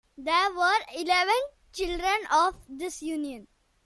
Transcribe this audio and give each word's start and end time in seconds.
There 0.17 0.51
were 0.55 0.79
eleven 0.95 1.35
children 1.73 2.21
of 2.31 2.55
this 2.67 3.03
union. 3.03 3.45